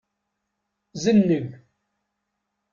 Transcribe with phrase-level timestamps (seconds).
[1.03, 1.49] Zenneg.